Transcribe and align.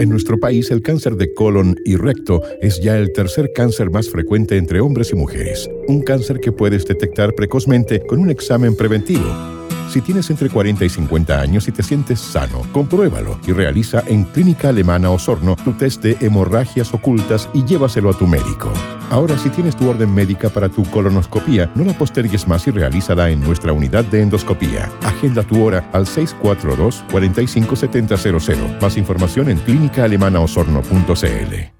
En 0.00 0.08
nuestro 0.08 0.40
país, 0.40 0.70
el 0.70 0.80
cáncer 0.80 1.16
de 1.16 1.34
colon 1.34 1.76
y 1.84 1.94
recto 1.96 2.40
es 2.62 2.80
ya 2.80 2.96
el 2.96 3.12
tercer 3.12 3.52
cáncer 3.54 3.90
más 3.90 4.08
frecuente 4.08 4.56
entre 4.56 4.80
hombres 4.80 5.12
y 5.12 5.14
mujeres. 5.14 5.68
Un 5.88 6.00
cáncer 6.00 6.40
que 6.40 6.52
puedes 6.52 6.86
detectar 6.86 7.34
precozmente 7.34 8.00
con 8.06 8.18
un 8.20 8.30
examen 8.30 8.74
preventivo. 8.74 9.59
Si 9.90 10.00
tienes 10.00 10.30
entre 10.30 10.48
40 10.48 10.84
y 10.84 10.88
50 10.88 11.40
años 11.40 11.66
y 11.66 11.72
te 11.72 11.82
sientes 11.82 12.20
sano, 12.20 12.62
compruébalo 12.72 13.40
y 13.44 13.50
realiza 13.50 14.04
en 14.06 14.22
Clínica 14.22 14.68
Alemana 14.68 15.10
Osorno 15.10 15.56
tu 15.56 15.72
test 15.72 16.00
de 16.00 16.16
hemorragias 16.20 16.94
ocultas 16.94 17.48
y 17.52 17.64
llévaselo 17.64 18.08
a 18.08 18.16
tu 18.16 18.28
médico. 18.28 18.72
Ahora, 19.10 19.36
si 19.36 19.50
tienes 19.50 19.74
tu 19.74 19.90
orden 19.90 20.14
médica 20.14 20.48
para 20.48 20.68
tu 20.68 20.84
colonoscopía, 20.84 21.72
no 21.74 21.82
la 21.82 21.98
postergues 21.98 22.46
más 22.46 22.68
y 22.68 22.70
realízala 22.70 23.30
en 23.30 23.40
nuestra 23.40 23.72
unidad 23.72 24.04
de 24.04 24.22
endoscopía. 24.22 24.88
Agenda 25.02 25.42
tu 25.42 25.60
hora 25.60 25.90
al 25.92 26.06
642 26.06 27.02
457000 27.10 28.78
Más 28.80 28.96
información 28.96 29.50
en 29.50 29.58
clínicaalemanaosorno.cl. 29.58 31.79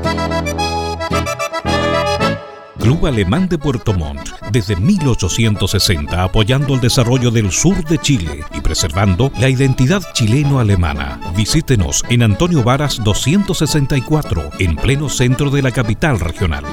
Club 2.81 3.05
Alemán 3.05 3.47
de 3.47 3.59
Puerto 3.59 3.93
Montt, 3.93 4.31
desde 4.51 4.75
1860 4.75 6.23
apoyando 6.23 6.73
el 6.73 6.81
desarrollo 6.81 7.29
del 7.29 7.51
sur 7.51 7.83
de 7.85 7.99
Chile 7.99 8.43
y 8.55 8.61
preservando 8.61 9.31
la 9.39 9.49
identidad 9.49 10.01
chileno-alemana. 10.13 11.19
Visítenos 11.37 12.03
en 12.09 12.23
Antonio 12.23 12.63
Varas 12.63 12.99
264, 13.03 14.49
en 14.57 14.75
pleno 14.77 15.09
centro 15.09 15.51
de 15.51 15.61
la 15.61 15.71
capital 15.71 16.19
regional. 16.19 16.65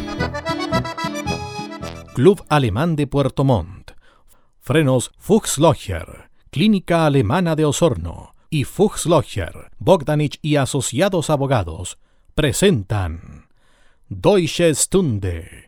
Club 2.14 2.42
Alemán 2.48 2.96
de 2.96 3.06
Puerto 3.06 3.44
Montt. 3.44 3.90
Frenos 4.60 5.12
Fuchs 5.18 5.58
Logger, 5.58 6.30
Clínica 6.50 7.04
Alemana 7.04 7.54
de 7.54 7.66
Osorno 7.66 8.34
y 8.48 8.64
Fuchs 8.64 9.04
Logger, 9.04 9.70
Bogdanich 9.78 10.38
y 10.41 10.56
Asociados 10.56 11.28
Abogados 11.28 11.98
presentan 12.34 13.47
Deutsche 14.08 14.74
Stunde 14.74 15.67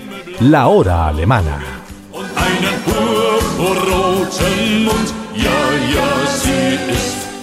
la 0.41 0.67
hora 0.67 1.07
alemana. 1.07 1.59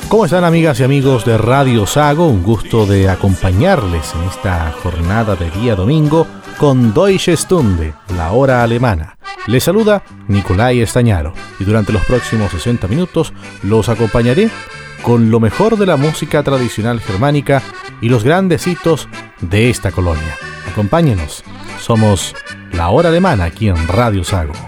¿Cómo 0.09 0.25
están 0.25 0.43
amigas 0.43 0.81
y 0.81 0.85
amigos 0.85 1.25
de 1.25 1.39
Radio 1.39 1.87
Sago? 1.87 2.27
Un 2.27 2.43
gusto 2.43 2.87
de 2.87 3.09
acompañarles 3.09 4.15
en 4.15 4.23
esta 4.29 4.73
jornada 4.83 5.37
de 5.37 5.49
día 5.51 5.77
domingo 5.77 6.27
con 6.57 6.93
Deutsche 6.93 7.37
Stunde, 7.37 7.95
la 8.17 8.33
hora 8.33 8.65
alemana. 8.65 9.17
Les 9.47 9.63
saluda 9.63 10.03
Nicolai 10.27 10.81
Estañaro 10.81 11.35
y 11.61 11.65
durante 11.65 11.93
los 11.93 12.05
próximos 12.05 12.51
60 12.51 12.89
minutos 12.89 13.33
los 13.63 13.89
acompañaré 13.89 14.51
con 15.03 15.31
lo 15.31 15.39
mejor 15.39 15.79
de 15.79 15.87
la 15.87 15.97
música 15.97 16.43
tradicional 16.43 17.01
germánica 17.01 17.63
y 18.01 18.09
los 18.09 18.25
grandes 18.25 18.67
hitos 18.67 19.09
de 19.41 19.71
esta 19.71 19.93
colonia. 19.93 20.37
Acompáñenos, 20.69 21.45
somos 21.79 22.35
la 22.73 22.91
hora 22.91 23.09
alemana 23.09 23.45
aquí 23.45 23.69
en 23.69 23.89
Radio 23.89 24.25
Sago. 24.25 24.68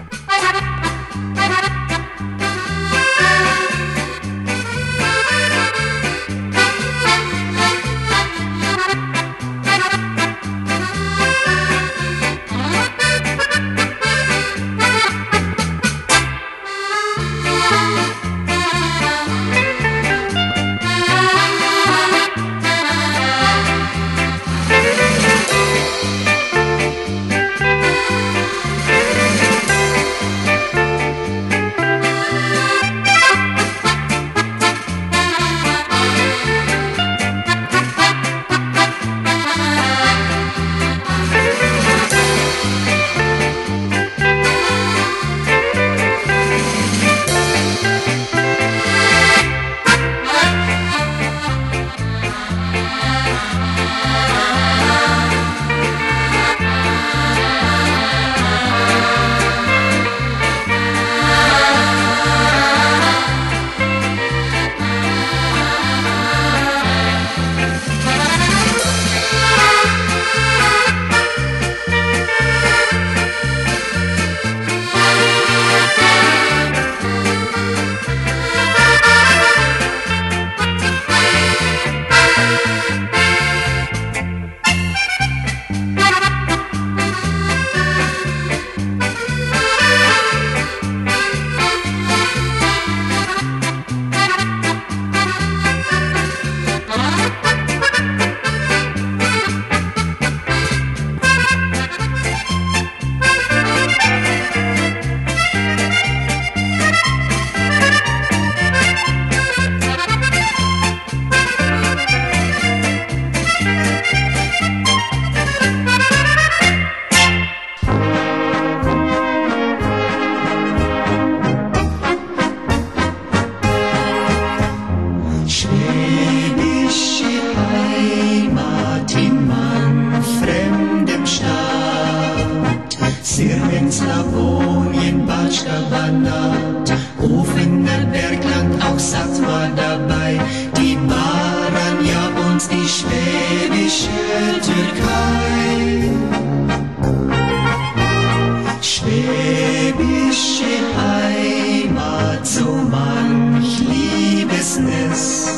Schwäbische 150.41 150.73
Heimat, 150.97 152.47
so 152.47 152.65
manch 152.89 153.79
Liebesnest. 153.79 155.49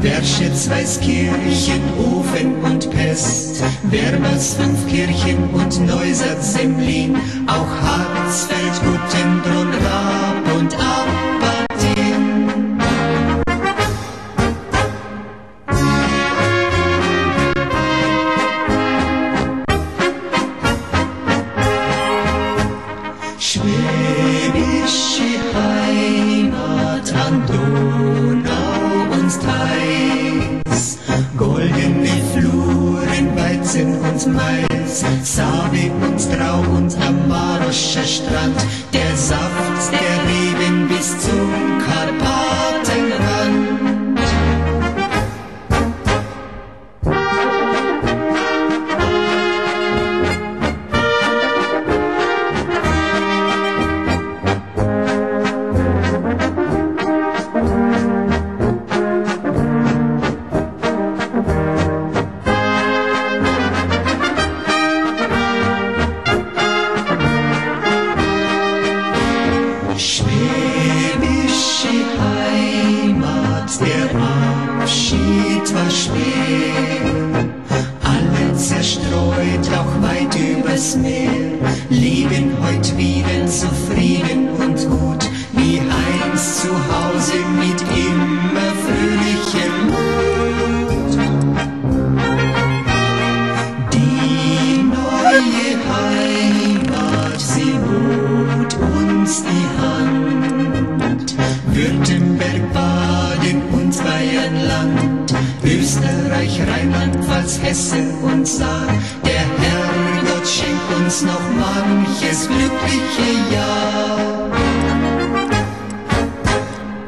Werschitz, 0.00 0.68
Weißkirchen, 0.68 1.82
Ofen 1.98 2.56
und 2.64 2.90
Pest, 2.90 3.62
Wermers, 3.84 4.54
Fünfkirchen 4.54 5.50
und 5.50 5.86
Neusatz, 5.86 6.54
Semlin, 6.54 7.16
auch 7.46 7.70
Harzfeld, 7.82 8.80
Guttenbrunn, 8.82 9.72
Raab 9.84 10.58
und 10.58 10.74
Aberdeen. 10.74 11.49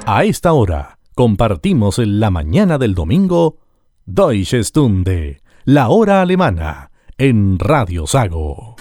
A 0.06 0.24
esta 0.24 0.52
hora 0.52 0.98
compartimos 1.14 1.98
en 1.98 2.20
la 2.20 2.30
mañana 2.30 2.78
del 2.78 2.94
domingo 2.94 3.58
Deutsche 4.04 4.62
Stunde, 4.64 5.42
la 5.64 5.88
hora 5.88 6.22
alemana, 6.22 6.90
en 7.18 7.58
Radio 7.58 8.06
Sago. 8.06 8.76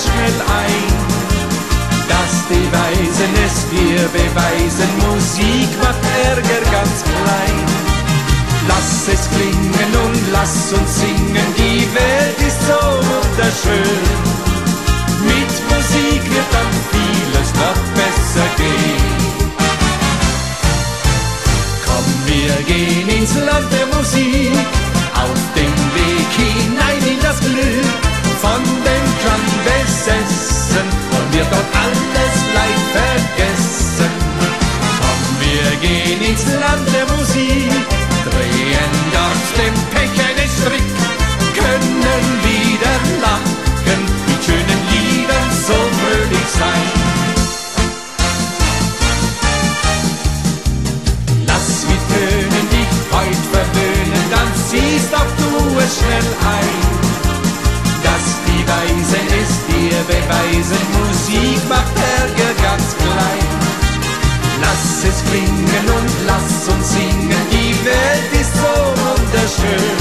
Es 0.00 0.04
schnell 0.04 0.38
ein. 0.64 0.92
Dass 2.08 2.34
die 2.48 2.66
Weisen 2.72 3.32
es 3.46 3.56
dir 3.70 4.00
beweisen, 4.08 4.90
Musik 5.08 5.70
macht 5.82 6.02
Ärger 6.24 6.62
ganz 6.70 6.96
klein. 7.04 7.58
Lass 8.68 9.08
es 9.12 9.28
klingen 9.30 9.92
und 10.04 10.32
lass 10.32 10.72
uns 10.72 11.00
singen, 11.00 11.48
die 11.56 11.88
Welt 11.94 12.38
ist 12.46 12.60
so 12.66 12.80
wunderschön. 13.10 14.08
Mit 15.24 15.52
Musik 15.70 16.22
wird 16.32 16.50
dann 16.56 16.72
vieles 16.92 17.50
noch 17.62 17.80
besser 17.98 18.48
gehen. 18.56 19.20
Komm, 21.86 22.06
wir 22.26 22.54
gehen 22.64 23.08
ins 23.08 23.34
Land 23.34 23.68
der 23.72 23.86
Musik, 23.96 24.66
auf 25.14 25.40
dem 25.54 25.78
Weg 25.96 26.30
hinein 26.42 27.14
in 27.14 27.20
das 27.20 27.40
Glück, 27.40 28.10
von 28.40 28.62
dem 28.62 29.10
Klang 29.20 29.50
besessen, 30.10 30.86
wollen 31.10 31.32
wir 31.32 31.44
dort 31.44 31.70
alles 31.74 32.34
gleich 32.52 32.80
vergessen. 32.96 34.10
Komm, 35.00 35.22
wir 35.40 35.66
gehen 35.80 36.20
ins 36.22 36.44
Land 36.46 36.86
der 36.94 37.06
Musik, 37.16 37.72
drehen 38.26 38.94
dort 39.14 39.46
den 39.58 39.74
Pech 39.92 40.16
einen 40.28 40.50
Strick, 40.58 40.90
können 41.54 42.26
wieder 42.46 42.96
lachen, 43.22 44.02
mit 44.26 44.44
schönen 44.44 44.80
Liedern 44.90 45.48
so 45.66 45.78
fröhlich 45.98 46.48
sein. 46.58 46.86
Lass 51.46 51.86
mit 51.88 52.02
Tönen 52.10 52.66
dich 52.74 52.92
heut 53.12 53.44
verwöhnen, 53.54 54.24
dann 54.30 54.50
siehst 54.70 55.14
auch 55.14 55.32
du 55.38 55.78
es 55.78 55.98
schnell 55.98 56.29
beweisen, 60.60 60.78
Musik 60.98 61.68
macht 61.68 61.96
Ärger 62.18 62.54
ganz 62.62 62.96
klein. 62.96 63.48
Lass 64.60 65.04
es 65.04 65.24
klingen 65.30 65.86
und 65.96 66.10
lass 66.26 66.68
uns 66.68 66.92
singen, 66.92 67.42
die 67.50 67.74
Welt 67.84 68.40
ist 68.40 68.54
so 68.54 68.72
wunderschön. 69.02 69.96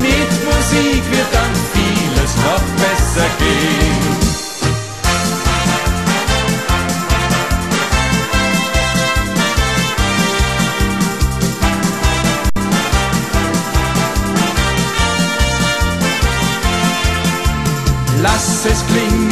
Mit 0.00 0.30
Musik 0.44 1.02
wird 1.10 1.32
dann 1.32 1.54
vieles 1.72 2.36
noch 2.36 2.64
besser 2.76 3.28
gehen. 3.38 4.16
Lass 18.22 18.64
es 18.64 18.84
klingen 18.86 19.25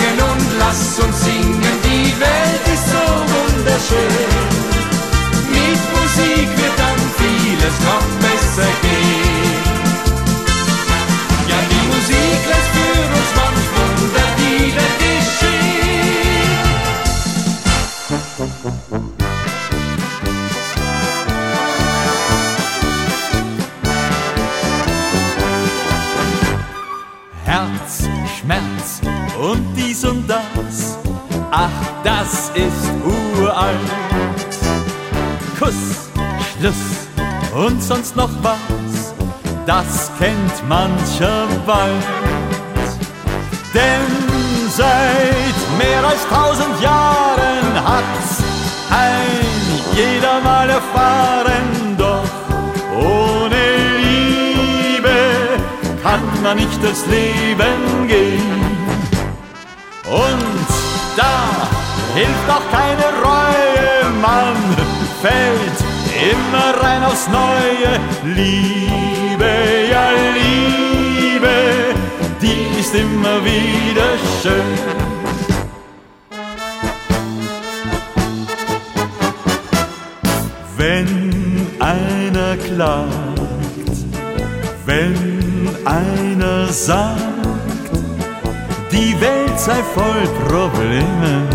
noch 38.16 38.30
was, 38.42 39.14
das 39.66 40.10
kennt 40.18 40.68
mancher 40.68 41.46
bald. 41.66 42.04
Denn 43.72 44.70
seit 44.70 45.78
mehr 45.78 46.04
als 46.04 46.26
tausend 46.28 46.80
Jahren 46.80 47.74
hat's 47.84 48.42
ein 48.90 49.64
jeder 49.94 50.40
mal 50.40 50.68
erfahren, 50.70 51.96
doch 51.98 52.30
ohne 52.96 53.62
Liebe 53.98 55.18
kann 56.02 56.22
man 56.42 56.56
nicht 56.56 56.82
durchs 56.82 57.06
Leben 57.06 58.08
gehen. 58.08 58.60
Und 60.04 60.66
da 61.16 61.68
hilft 62.14 62.48
auch 62.48 62.70
keine 62.70 63.06
Reue, 63.22 64.10
man 64.20 64.56
fällt 65.22 65.83
immer 66.32 66.82
rein 66.82 67.02
aufs 67.04 67.28
Neue. 67.28 68.00
Liebe, 68.24 69.52
ja 69.90 70.10
Liebe, 70.38 71.94
die 72.40 72.80
ist 72.80 72.94
immer 72.94 73.44
wieder 73.44 74.08
schön. 74.42 74.74
Wenn 80.76 81.66
einer 81.80 82.56
klagt, 82.56 83.40
wenn 84.84 85.68
einer 85.84 86.68
sagt, 86.72 87.20
die 88.92 89.18
Welt 89.20 89.58
sei 89.58 89.82
voll 89.94 90.26
Probleme, 90.46 91.48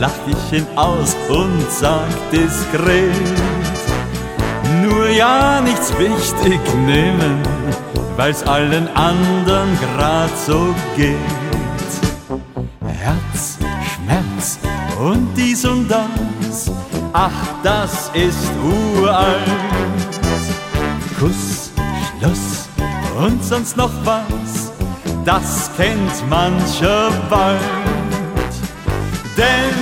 lach 0.00 0.10
ich 0.26 0.58
ihn 0.58 0.66
aus 0.76 1.16
und 1.28 1.66
sag 1.70 2.08
diskret, 2.32 3.12
ja 5.16 5.60
nichts 5.60 5.92
wichtig 5.98 6.60
nehmen, 6.86 7.40
weil's 8.16 8.42
allen 8.42 8.88
anderen 8.94 9.78
grad 9.96 10.36
so 10.36 10.74
geht. 10.96 11.16
Herz, 12.86 13.58
Schmerz 13.94 14.58
und 14.98 15.34
dies 15.36 15.64
und 15.64 15.88
das, 15.88 16.70
ach, 17.12 17.30
das 17.62 18.10
ist 18.14 18.50
uralt. 18.62 19.40
Kuss, 21.18 21.70
Schluss 22.18 22.68
und 23.18 23.44
sonst 23.44 23.76
noch 23.76 23.92
was, 24.04 24.72
das 25.24 25.70
kennt 25.76 26.28
mancher 26.28 27.10
bald. 27.30 27.60
Denn 29.36 29.74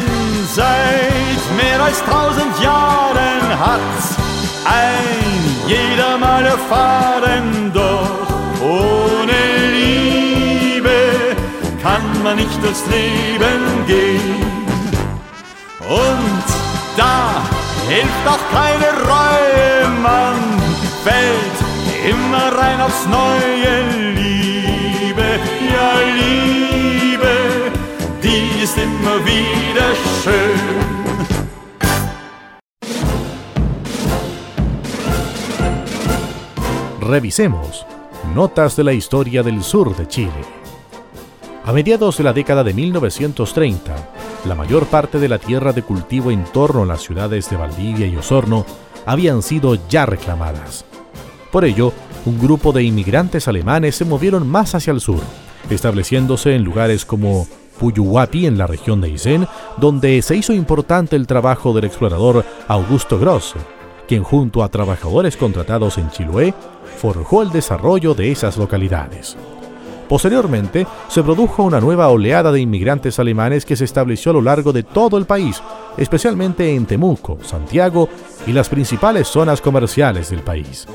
seit 0.55 1.57
mehr 1.57 1.83
als 1.83 2.03
tausend 2.05 2.59
Jahren 2.63 3.59
hat 3.59 4.22
ein 4.65 5.43
jeder 5.67 6.19
mal 6.19 6.45
erfahren, 6.45 7.71
doch 7.73 8.29
ohne 8.61 9.41
Liebe 9.73 10.91
kann 11.83 12.23
man 12.23 12.37
nicht 12.37 12.63
durchs 12.63 12.85
Leben 12.87 13.87
gehen. 13.87 14.43
Und 15.81 16.45
da 16.97 17.43
hilft 17.89 18.27
auch 18.27 18.45
keine 18.51 18.89
Reue, 19.13 19.89
man 20.03 20.37
fällt 21.05 21.59
immer 22.09 22.57
rein 22.57 22.81
aufs 22.81 23.07
neue 23.07 24.13
Liebe, 24.15 25.41
ja 25.75 25.93
Liebe, 26.21 27.35
die 28.23 28.63
ist 28.63 28.77
immer 28.77 29.25
wieder 29.25 29.89
schön. 30.23 31.02
Revisemos 37.13 37.85
Notas 38.35 38.75
de 38.75 38.85
la 38.85 38.95
historia 38.95 39.43
del 39.43 39.63
sur 39.63 39.95
de 39.95 40.09
Chile. 40.09 40.33
A 41.63 41.71
mediados 41.71 42.17
de 42.17 42.25
la 42.25 42.33
década 42.33 42.65
de 42.65 42.73
1930, 42.73 43.95
la 44.47 44.55
mayor 44.55 44.87
parte 44.87 45.19
de 45.19 45.29
la 45.29 45.39
tierra 45.39 45.75
de 45.75 45.83
cultivo 45.83 46.31
en 46.31 46.43
torno 46.45 46.85
a 46.85 46.87
las 46.87 47.03
ciudades 47.03 47.51
de 47.51 47.57
Valdivia 47.59 48.07
y 48.07 48.17
Osorno 48.17 48.65
habían 49.05 49.43
sido 49.43 49.77
ya 49.91 50.07
reclamadas. 50.07 50.87
Por 51.51 51.67
ello, 51.67 51.93
un 52.25 52.39
grupo 52.39 52.73
de 52.73 52.83
inmigrantes 52.83 53.47
alemanes 53.47 53.95
se 53.95 54.07
movieron 54.07 54.49
más 54.49 54.75
hacia 54.75 54.95
el 54.95 55.03
sur, 55.03 55.21
estableciéndose 55.69 56.55
en 56.55 56.65
lugares 56.65 57.05
como 57.05 57.47
Puyuhuapi 57.79 58.47
en 58.47 58.57
la 58.57 58.67
región 58.67 59.03
de 59.03 59.09
Aysén, 59.09 59.47
donde 59.77 60.23
se 60.23 60.35
hizo 60.35 60.55
importante 60.55 61.17
el 61.17 61.27
trabajo 61.27 61.75
del 61.75 61.85
explorador 61.85 62.47
Augusto 62.69 63.19
Gross, 63.19 63.55
quien 64.13 64.25
junto 64.25 64.63
a 64.63 64.69
trabajadores 64.69 65.39
contratados 65.39 65.97
en 65.97 66.11
Chiloé 66.11 66.53
forjó 66.99 67.41
el 67.41 67.49
desarrollo 67.49 68.13
de 68.13 68.31
esas 68.31 68.59
localidades. 68.59 69.39
Posteriormente, 70.07 70.87
se 71.09 71.23
produjo 71.23 71.63
una 71.63 71.81
nueva 71.81 72.11
oleada 72.11 72.53
de 72.53 72.61
inmigrantes 72.61 73.19
alemanes 73.19 73.65
que 73.65 73.75
se 73.75 73.87
estableció 73.87 74.29
a 74.29 74.35
lo 74.35 74.43
largo 74.43 74.71
de 74.75 74.83
todo 74.83 75.17
el 75.17 75.25
país, 75.25 75.63
especialmente 75.97 76.75
en 76.75 76.85
Temuco, 76.85 77.39
Santiago 77.43 78.11
y 78.47 78.53
las 78.53 78.69
principales 78.69 79.29
zonas 79.29 79.63
comerciales 79.63 80.29
del 80.29 80.41
país. 80.41 80.87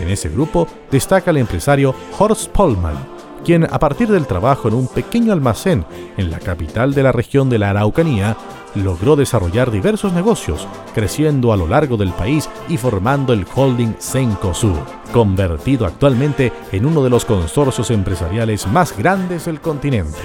En 0.00 0.08
ese 0.08 0.30
grupo 0.30 0.66
destaca 0.90 1.32
el 1.32 1.36
empresario 1.36 1.94
Horst 2.18 2.50
Pollmann, 2.50 2.96
quien 3.44 3.64
a 3.64 3.78
partir 3.78 4.08
del 4.08 4.26
trabajo 4.26 4.68
en 4.68 4.74
un 4.74 4.88
pequeño 4.88 5.34
almacén 5.34 5.84
en 6.16 6.30
la 6.30 6.38
capital 6.38 6.94
de 6.94 7.02
la 7.02 7.12
región 7.12 7.50
de 7.50 7.58
la 7.58 7.68
Araucanía, 7.68 8.38
logró 8.74 9.16
desarrollar 9.16 9.70
diversos 9.70 10.12
negocios, 10.12 10.66
creciendo 10.94 11.52
a 11.52 11.56
lo 11.56 11.66
largo 11.66 11.96
del 11.96 12.12
país 12.12 12.48
y 12.68 12.76
formando 12.76 13.32
el 13.32 13.46
holding 13.54 13.94
Cencosud, 13.98 14.78
convertido 15.12 15.86
actualmente 15.86 16.52
en 16.72 16.86
uno 16.86 17.02
de 17.02 17.10
los 17.10 17.24
consorcios 17.24 17.90
empresariales 17.90 18.66
más 18.66 18.96
grandes 18.96 19.44
del 19.46 19.60
continente. 19.60 20.18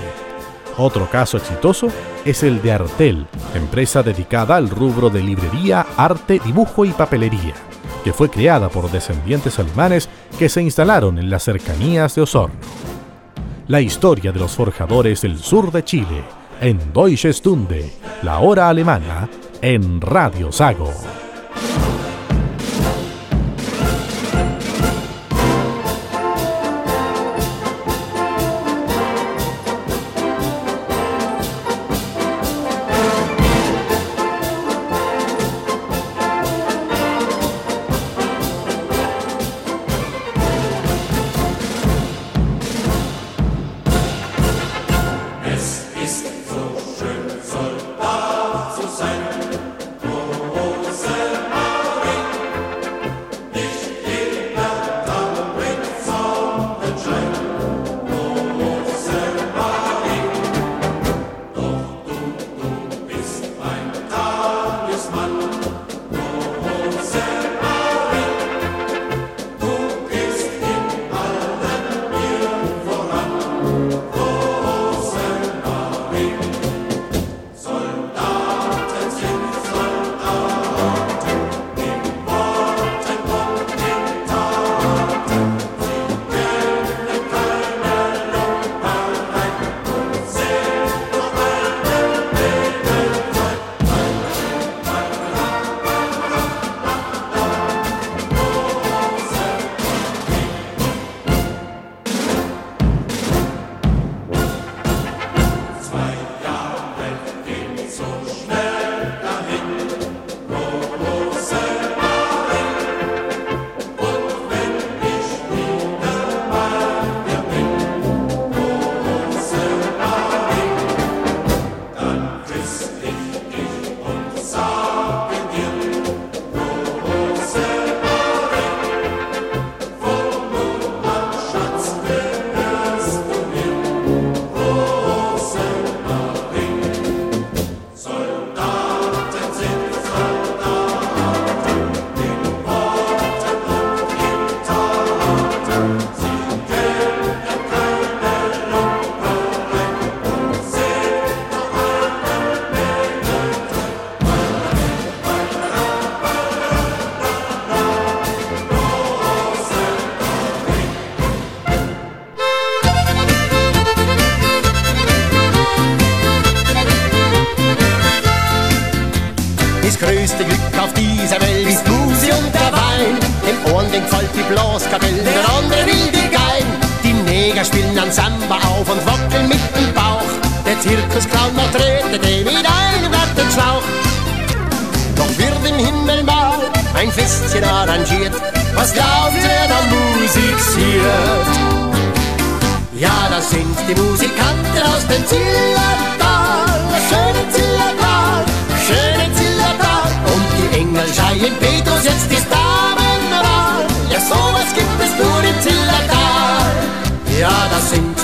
Otro 0.77 1.09
caso 1.09 1.37
exitoso 1.37 1.89
es 2.23 2.43
el 2.43 2.61
de 2.61 2.71
Artel, 2.71 3.27
empresa 3.53 4.01
dedicada 4.01 4.55
al 4.55 4.69
rubro 4.69 5.09
de 5.09 5.21
librería, 5.21 5.85
arte, 5.97 6.39
dibujo 6.43 6.85
y 6.85 6.91
papelería, 6.91 7.53
que 8.03 8.13
fue 8.13 8.29
creada 8.29 8.69
por 8.69 8.89
descendientes 8.89 9.59
alemanes 9.59 10.09
que 10.37 10.47
se 10.47 10.61
instalaron 10.61 11.19
en 11.19 11.29
las 11.29 11.43
cercanías 11.43 12.15
de 12.15 12.21
Osorno. 12.21 12.55
La 13.67 13.81
historia 13.81 14.31
de 14.31 14.39
los 14.39 14.55
forjadores 14.55 15.21
del 15.21 15.37
sur 15.37 15.71
de 15.71 15.83
Chile 15.83 16.38
en 16.61 16.79
Deutsche 16.93 17.31
Stunde, 17.33 17.89
la 18.23 18.39
hora 18.39 18.69
alemana, 18.69 19.29
en 19.61 20.01
Radio 20.01 20.51
Sago. 20.51 20.91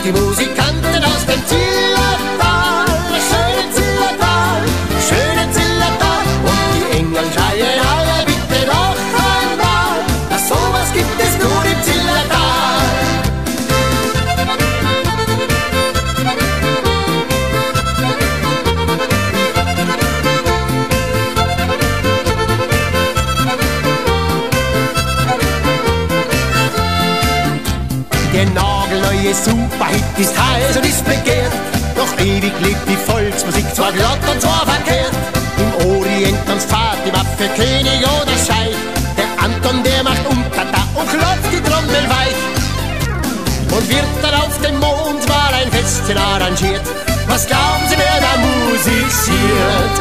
die 0.06 0.12
Musik 0.12 0.75
Mädchen 46.06 46.18
arrangiert. 46.18 46.82
Was 47.28 47.48
glauben 47.48 47.84
Sie, 47.90 47.96
wer 47.98 48.22
da 48.22 48.38
musiziert? 48.38 49.96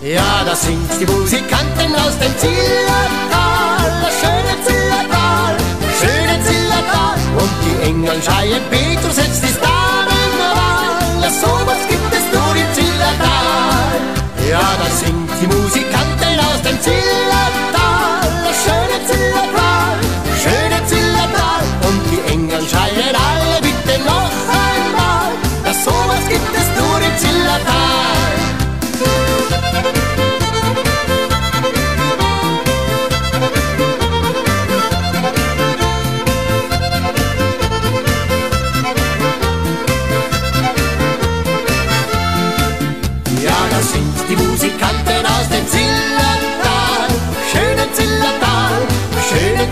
Ja, 0.00 0.44
das 0.44 0.62
sind 0.62 0.88
die 1.00 1.06
Musikanten 1.06 1.94
aus 1.94 2.18
dem 2.18 2.32
Zillertal, 2.38 3.92
das 4.02 4.14
schöne 4.20 4.54
Zillertal, 4.64 5.56
das 5.80 6.00
schöne 6.00 6.44
Zillertal. 6.44 7.16
Und 7.38 7.52
die 7.64 7.88
Engel 7.88 8.22
schreien, 8.22 8.62
Petrus, 8.70 9.16
jetzt 9.16 9.44
ist 9.44 9.60
da 9.60 9.68
Damenwahl, 10.08 11.22
das 11.22 11.40
sowas 11.40 11.80
gibt 11.88 12.12
es 12.12 12.24
nur 12.32 12.56
im 12.56 12.74
Zillertal. 12.74 14.00
Ja, 14.48 14.62
das 14.82 15.00
sind 15.00 15.28
die 15.40 15.46
Musikanten 15.46 16.40
aus 16.40 16.62
dem 16.62 16.80
Zillertal. 16.80 17.53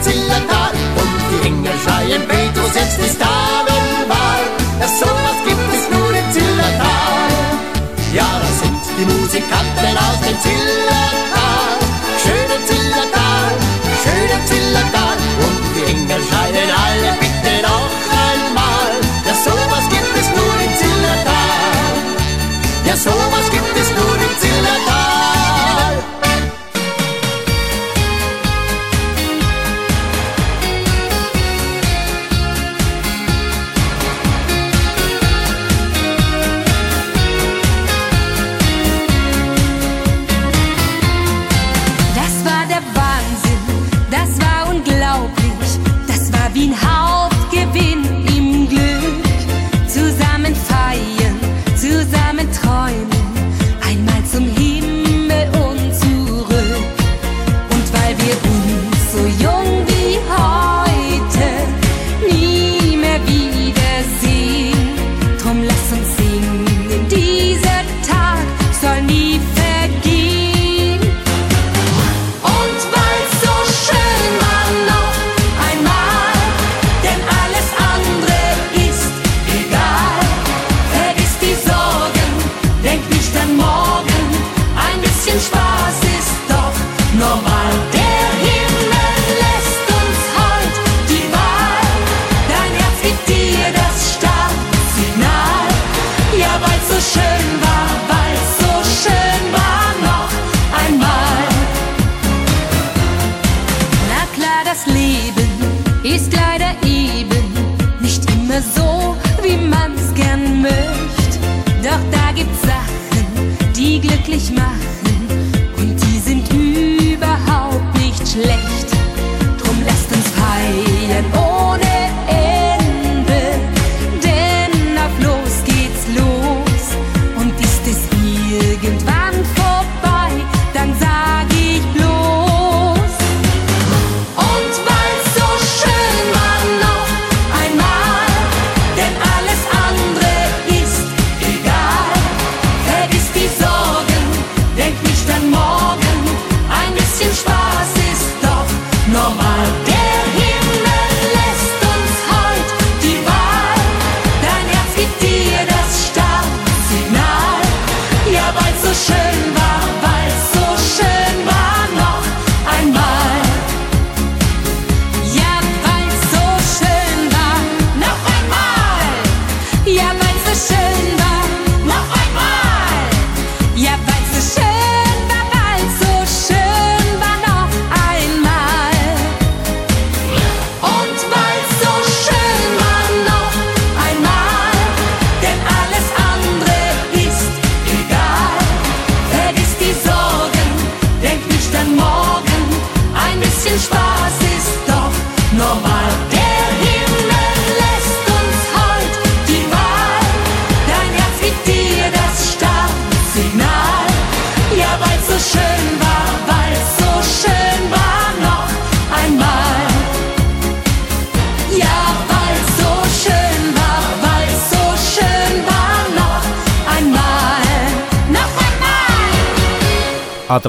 Zillertal 0.03 0.73
und 0.97 1.13
die 1.31 1.47
Engel 1.47 1.73
schreien, 1.85 2.27
Beto 2.27 2.63
Petrus, 2.63 2.75
jetzt 2.75 2.99
ist 2.99 3.21
Abendmahl. 3.23 4.43
Das 4.81 4.99
sowas 4.99 5.39
gibt 5.47 5.69
es 5.73 5.97
nur 5.97 6.11
im 6.11 6.33
Zillertal. 6.33 7.31
Ja, 8.13 8.27
das 8.41 8.61
sind 8.61 8.81
die 8.99 9.05
Musikanten 9.05 9.97
aus 9.97 10.21
dem 10.27 10.41
Zillertal. 10.41 10.82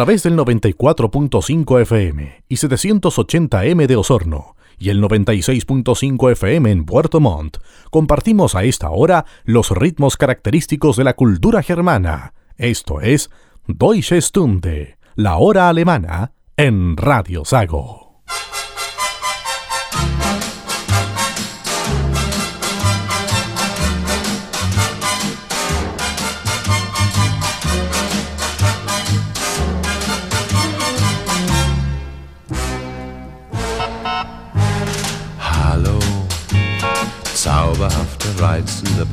Través 0.03 0.23
del 0.23 0.35
94.5 0.35 1.81
FM 1.83 2.43
y 2.49 2.55
780M 2.55 3.87
de 3.87 3.95
Osorno 3.95 4.57
y 4.77 4.89
el 4.89 5.01
96.5 5.01 6.31
FM 6.33 6.71
en 6.71 6.83
Puerto 6.83 7.21
Montt, 7.21 7.59
compartimos 7.89 8.53
a 8.55 8.65
esta 8.65 8.89
hora 8.89 9.23
los 9.45 9.69
ritmos 9.71 10.17
característicos 10.17 10.97
de 10.97 11.05
la 11.05 11.13
cultura 11.13 11.63
germana. 11.63 12.33
Esto 12.57 12.99
es 12.99 13.29
Deutsche 13.65 14.19
Stunde, 14.21 14.97
la 15.15 15.37
hora 15.37 15.69
alemana, 15.69 16.33
en 16.57 16.97
Radio 16.97 17.45
Sago. 17.45 18.23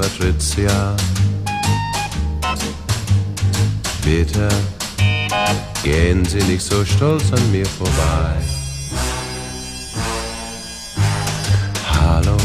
Patricia. 0.01 0.97
Bitte 4.03 4.49
gehen 5.83 6.25
Sie 6.25 6.43
nicht 6.45 6.63
so 6.63 6.83
stolz 6.87 7.31
an 7.33 7.53
mir 7.53 7.67
vorbei. 7.67 8.37
Hallo, 11.93 12.37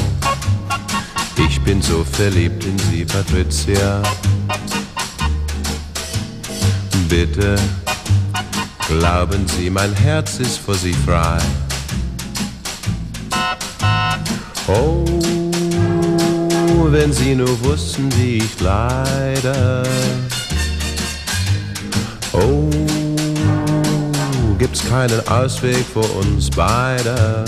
ich 1.38 1.62
bin 1.62 1.82
so 1.82 2.04
verliebt 2.04 2.66
in 2.66 2.78
Sie, 2.78 3.06
Patricia. 3.06 4.04
Bitte 7.08 7.56
glauben 8.90 9.48
Sie, 9.48 9.70
mein 9.70 9.94
Herz 9.94 10.40
ist 10.40 10.58
vor 10.58 10.76
Sie 10.76 10.94
frei. 11.06 11.40
Oh, 14.68 15.15
wenn 16.92 17.14
Sie 17.14 17.36
nur 17.36 17.64
wussten, 17.64 18.10
wie 18.18 18.38
ich 18.38 18.60
leide. 18.60 19.84
Oh, 22.34 22.70
gibt's 24.58 24.84
keinen 24.88 25.26
Ausweg 25.28 25.86
für 25.94 26.00
uns 26.00 26.50
beide. 26.50 27.46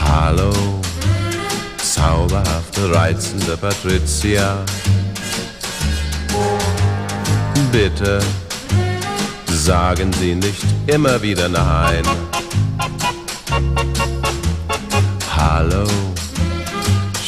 Hallo, 0.00 0.52
zauberhafte, 1.82 2.94
reizende 2.94 3.56
Patricia. 3.56 4.64
Bitte 7.72 8.20
sagen 9.46 10.12
Sie 10.14 10.34
nicht 10.34 10.64
immer 10.86 11.20
wieder 11.20 11.48
nein. 11.48 12.02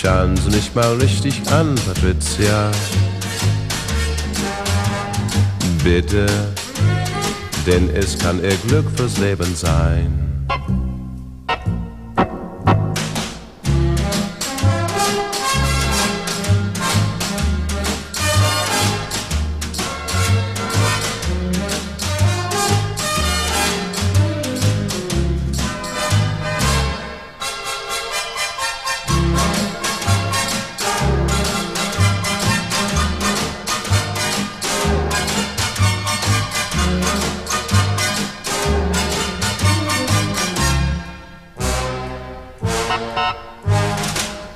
Schauen 0.00 0.36
Sie 0.36 0.50
mich 0.50 0.74
mal 0.74 0.94
richtig 0.94 1.42
an, 1.50 1.74
Patricia. 1.86 2.70
Bitte, 5.84 6.26
denn 7.66 7.90
es 7.94 8.18
kann 8.18 8.42
ihr 8.42 8.56
Glück 8.66 8.86
fürs 8.96 9.18
Leben 9.18 9.54
sein. 9.54 10.29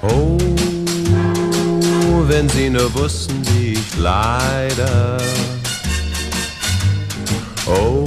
Oh, 0.03 0.39
wenn 2.29 2.49
sie 2.49 2.71
nur 2.71 2.93
wussten, 2.95 3.43
wie 3.49 3.75
ich 3.75 3.97
leider. 3.97 5.19
Oh, 7.67 8.05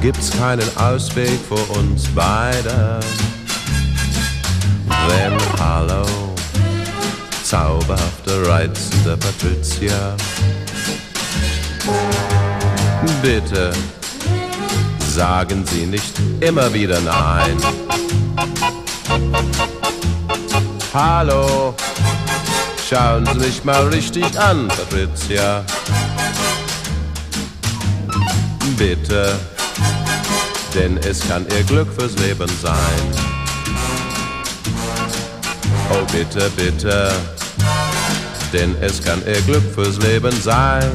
gibt's 0.00 0.30
keinen 0.30 0.76
Ausweg 0.76 1.38
für 1.48 1.78
uns 1.78 2.08
beide. 2.14 3.00
Denn 5.08 5.36
hallo, 5.60 6.06
zauberhafte, 7.42 8.48
reizende 8.48 9.16
Patricia. 9.16 10.16
Bitte 13.22 13.72
sagen 15.08 15.64
Sie 15.66 15.86
nicht 15.86 16.12
immer 16.40 16.72
wieder 16.72 17.00
nein. 17.00 17.56
Hallo, 20.94 21.74
schauen 22.88 23.26
Sie 23.26 23.38
mich 23.38 23.64
mal 23.64 23.86
richtig 23.88 24.38
an, 24.38 24.68
Patricia. 24.68 25.64
Bitte 28.76 29.38
denn 30.74 30.98
es 30.98 31.26
kann 31.26 31.46
ihr 31.50 31.62
Glück 31.64 31.88
fürs 31.92 32.16
Leben 32.18 32.48
sein. 32.62 32.72
Oh 35.90 36.04
bitte, 36.12 36.50
bitte, 36.56 37.10
denn 38.52 38.76
es 38.80 39.02
kann 39.02 39.22
ihr 39.26 39.40
Glück 39.42 39.64
fürs 39.74 39.98
Leben 39.98 40.32
sein. 40.42 40.90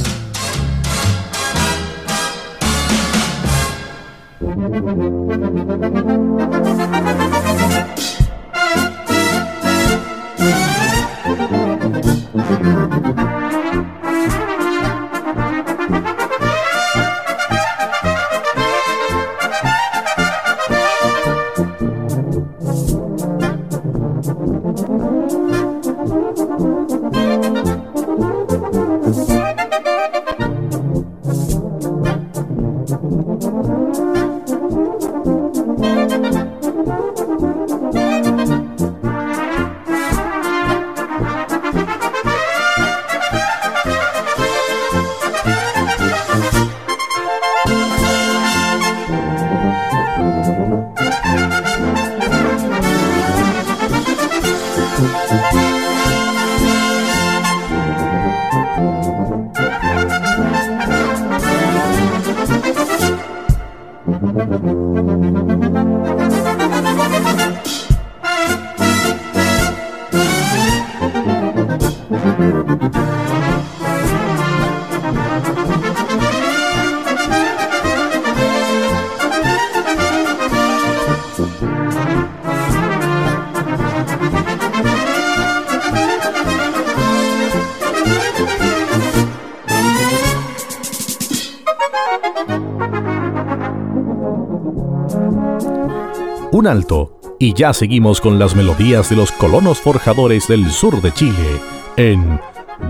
Alto 96.68 97.20
y 97.40 97.54
ya 97.54 97.74
seguimos 97.74 98.22
con 98.22 98.40
las 98.40 98.56
melodías 98.56 99.10
de 99.10 99.16
los 99.16 99.32
colonos 99.32 99.80
forjadores 99.80 100.48
del 100.48 100.70
sur 100.72 101.02
de 101.02 101.12
Chile 101.12 101.62
en 101.98 102.40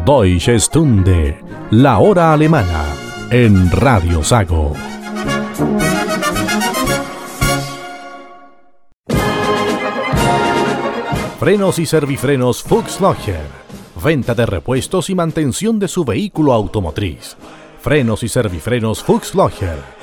Deutsche 0.05 0.59
Stunde, 0.59 1.39
La 1.71 1.99
Hora 1.99 2.33
Alemana 2.33 2.85
en 3.29 3.71
Radio 3.71 4.23
Sago. 4.23 4.73
Frenos 11.39 11.79
y 11.79 11.85
servifrenos 11.85 12.63
Fuchs 12.63 13.01
Logger. 13.01 13.41
Venta 14.01 14.33
de 14.33 14.45
repuestos 14.45 15.09
y 15.09 15.15
mantención 15.15 15.77
de 15.79 15.87
su 15.87 16.05
vehículo 16.05 16.53
automotriz. 16.53 17.35
Frenos 17.81 18.23
y 18.23 18.29
servifrenos 18.29 19.03
Fuchs 19.03 19.35
Logger. 19.35 20.02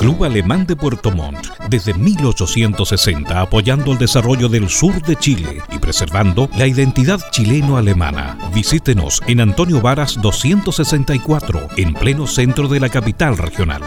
Club 0.09 0.23
Alemán 0.23 0.65
de 0.65 0.75
Puerto 0.75 1.11
Montt, 1.11 1.49
desde 1.69 1.93
1860 1.93 3.41
apoyando 3.41 3.91
el 3.91 3.99
desarrollo 3.99 4.49
del 4.49 4.67
sur 4.67 4.99
de 5.03 5.15
Chile 5.15 5.61
y 5.71 5.77
preservando 5.77 6.49
la 6.57 6.65
identidad 6.65 7.19
chileno-alemana. 7.29 8.35
Visítenos 8.51 9.21
en 9.27 9.39
Antonio 9.39 9.81
Varas 9.81 10.19
264, 10.19 11.59
en 11.77 11.93
pleno 11.93 12.25
centro 12.25 12.67
de 12.67 12.79
la 12.79 12.89
capital 12.89 13.37
regional. 13.37 13.83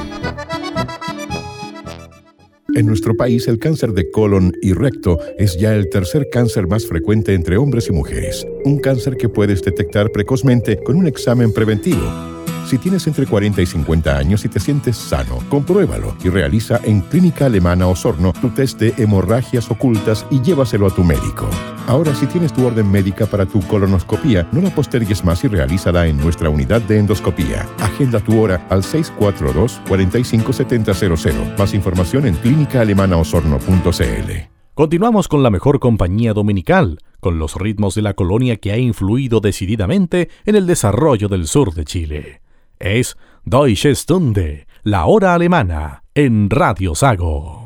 En 2.76 2.86
nuestro 2.86 3.16
país, 3.16 3.48
el 3.48 3.58
cáncer 3.58 3.92
de 3.92 4.08
colon 4.12 4.52
y 4.62 4.74
recto 4.74 5.18
es 5.40 5.58
ya 5.58 5.74
el 5.74 5.90
tercer 5.90 6.28
cáncer 6.30 6.68
más 6.68 6.86
frecuente 6.86 7.34
entre 7.34 7.56
hombres 7.56 7.88
y 7.88 7.92
mujeres. 7.92 8.46
Un 8.64 8.78
cáncer 8.78 9.16
que 9.16 9.28
puedes 9.28 9.60
detectar 9.62 10.12
precozmente 10.12 10.80
con 10.84 10.94
un 10.94 11.08
examen 11.08 11.52
preventivo. 11.52 12.31
Si 12.72 12.78
tienes 12.78 13.06
entre 13.06 13.26
40 13.26 13.60
y 13.60 13.66
50 13.66 14.16
años 14.16 14.46
y 14.46 14.48
te 14.48 14.58
sientes 14.58 14.96
sano, 14.96 15.40
compruébalo 15.50 16.16
y 16.24 16.30
realiza 16.30 16.80
en 16.84 17.02
Clínica 17.02 17.44
Alemana 17.44 17.86
Osorno 17.86 18.32
tu 18.32 18.48
test 18.48 18.80
de 18.80 18.94
hemorragias 18.96 19.70
ocultas 19.70 20.26
y 20.30 20.40
llévaselo 20.40 20.86
a 20.86 20.90
tu 20.90 21.04
médico. 21.04 21.50
Ahora, 21.86 22.14
si 22.14 22.24
tienes 22.24 22.54
tu 22.54 22.64
orden 22.64 22.90
médica 22.90 23.26
para 23.26 23.44
tu 23.44 23.60
colonoscopía, 23.68 24.48
no 24.52 24.62
la 24.62 24.74
postergues 24.74 25.22
más 25.22 25.44
y 25.44 25.48
realízala 25.48 26.06
en 26.06 26.16
nuestra 26.16 26.48
unidad 26.48 26.80
de 26.80 26.96
endoscopía. 26.96 27.68
Agenda 27.78 28.20
tu 28.20 28.40
hora 28.40 28.66
al 28.70 28.84
642-457000. 28.84 31.58
Más 31.58 31.74
información 31.74 32.24
en 32.24 32.36
clínicaalemanaosorno.cl. 32.36 34.32
Continuamos 34.72 35.28
con 35.28 35.42
la 35.42 35.50
mejor 35.50 35.78
compañía 35.78 36.32
dominical, 36.32 37.00
con 37.20 37.38
los 37.38 37.56
ritmos 37.56 37.94
de 37.94 38.00
la 38.00 38.14
colonia 38.14 38.56
que 38.56 38.72
ha 38.72 38.78
influido 38.78 39.40
decididamente 39.40 40.30
en 40.46 40.56
el 40.56 40.66
desarrollo 40.66 41.28
del 41.28 41.46
sur 41.46 41.74
de 41.74 41.84
Chile. 41.84 42.41
Es 42.82 43.16
Deutsche 43.44 43.94
Stunde, 43.94 44.66
la 44.82 45.06
hora 45.06 45.34
alemana, 45.34 46.02
en 46.14 46.50
Radio 46.50 46.96
Sago. 46.96 47.61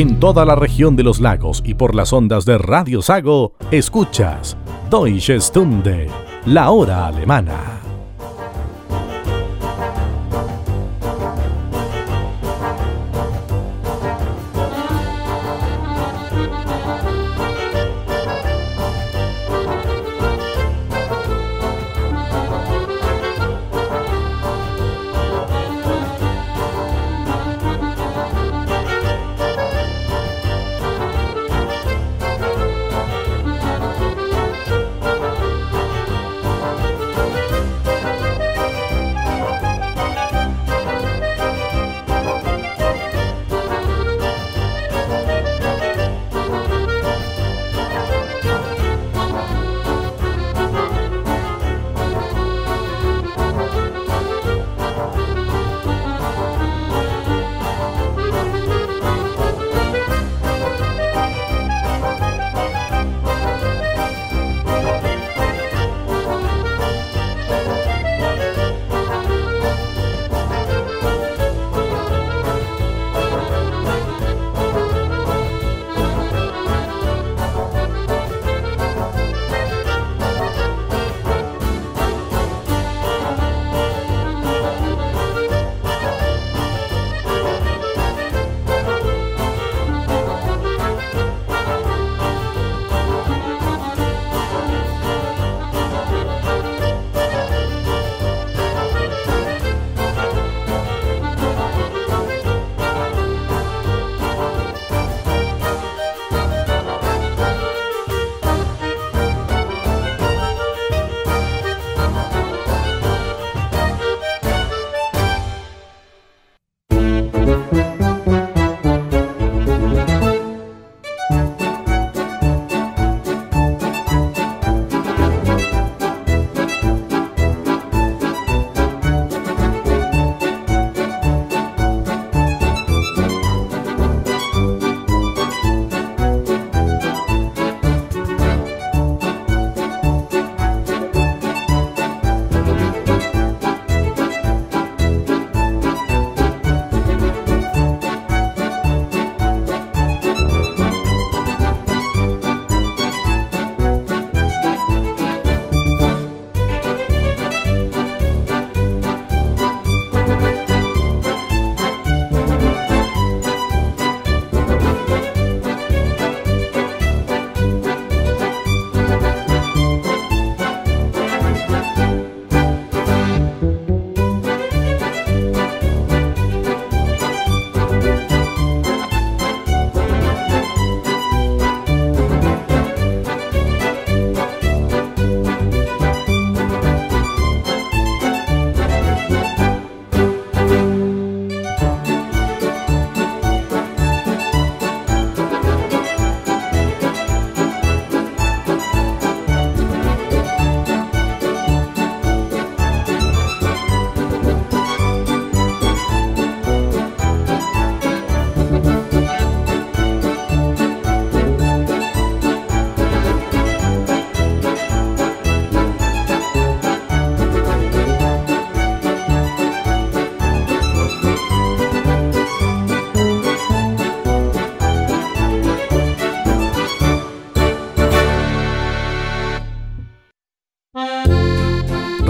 En 0.00 0.18
toda 0.18 0.46
la 0.46 0.54
región 0.54 0.96
de 0.96 1.02
los 1.02 1.20
lagos 1.20 1.62
y 1.62 1.74
por 1.74 1.94
las 1.94 2.14
ondas 2.14 2.46
de 2.46 2.56
Radio 2.56 3.02
Sago, 3.02 3.52
escuchas 3.70 4.56
Deutsche 4.90 5.38
Stunde, 5.38 6.08
la 6.46 6.70
hora 6.70 7.08
alemana. 7.08 7.69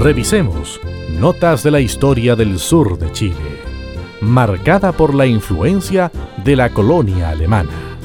Revisemos 0.01 0.81
Notas 1.19 1.63
de 1.63 1.71
la 1.71 1.79
historia 1.79 2.35
del 2.35 2.59
sur 2.59 2.97
de 2.97 3.13
Chile, 3.13 3.35
marcada 4.23 4.93
por 4.93 5.15
la 5.15 5.27
influencia 5.27 6.11
de 6.43 6.57
la 6.57 6.71
colonia 6.71 7.29
alemana. 7.29 7.99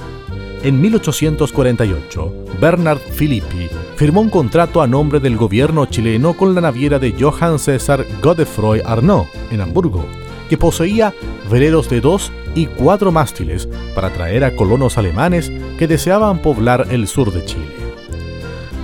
En 0.62 0.82
1848, 0.82 2.34
Bernard 2.60 3.00
Filippi 3.00 3.70
firmó 3.96 4.20
un 4.20 4.30
contrato 4.30 4.82
a 4.82 4.88
nombre 4.88 5.22
del 5.22 5.38
gobierno 5.38 5.86
chileno 5.86 6.34
con 6.34 6.54
la 6.54 6.60
naviera 6.60 7.00
de 7.00 7.16
Johann 7.18 7.60
César 7.60 8.06
Godefroy 8.22 8.82
Arnaud 8.86 9.28
en 9.50 9.62
Hamburgo, 9.62 10.06
que 10.50 10.58
poseía 10.58 11.14
veleros 11.50 11.89
de 11.89 12.02
dos 12.02 12.30
y 12.56 12.66
cuatro 12.66 13.14
mástiles 13.14 13.70
para 13.96 14.08
atraer 14.08 14.43
a 14.43 14.54
colonos 14.54 14.98
alemanes 14.98 15.50
que 15.80 15.88
deseaban 15.88 16.41
poblar 16.41 16.88
el 16.91 17.08
sur 17.08 17.32
de 17.32 17.46
Chile. 17.46 17.74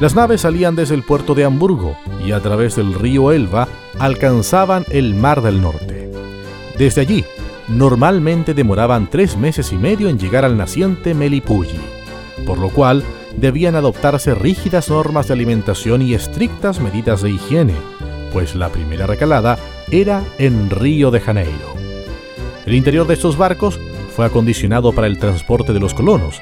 Las 0.01 0.15
naves 0.15 0.41
salían 0.41 0.75
desde 0.75 0.95
el 0.95 1.03
puerto 1.03 1.35
de 1.35 1.43
Hamburgo 1.43 1.95
y 2.25 2.31
a 2.31 2.39
través 2.39 2.75
del 2.75 2.95
río 2.95 3.31
Elba 3.31 3.67
alcanzaban 3.99 4.83
el 4.89 5.13
Mar 5.13 5.43
del 5.43 5.61
Norte. 5.61 6.11
Desde 6.75 7.01
allí, 7.01 7.23
normalmente 7.67 8.55
demoraban 8.55 9.11
tres 9.11 9.37
meses 9.37 9.71
y 9.71 9.75
medio 9.75 10.09
en 10.09 10.17
llegar 10.17 10.43
al 10.43 10.57
naciente 10.57 11.13
Melipulli, 11.13 11.79
por 12.47 12.57
lo 12.57 12.69
cual 12.69 13.03
debían 13.37 13.75
adoptarse 13.75 14.33
rígidas 14.33 14.89
normas 14.89 15.27
de 15.27 15.35
alimentación 15.35 16.01
y 16.01 16.15
estrictas 16.15 16.79
medidas 16.79 17.21
de 17.21 17.29
higiene, 17.29 17.75
pues 18.33 18.55
la 18.55 18.69
primera 18.69 19.05
recalada 19.05 19.59
era 19.91 20.23
en 20.39 20.71
Río 20.71 21.11
de 21.11 21.19
Janeiro. 21.19 21.75
El 22.65 22.73
interior 22.73 23.05
de 23.05 23.13
estos 23.13 23.37
barcos 23.37 23.79
fue 24.15 24.25
acondicionado 24.25 24.93
para 24.93 25.05
el 25.05 25.19
transporte 25.19 25.73
de 25.73 25.79
los 25.79 25.93
colonos, 25.93 26.41